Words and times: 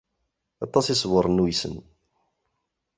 Aṭas 0.65 0.85
i 0.87 0.91
isebren 0.93 1.43
uysen. 1.43 1.75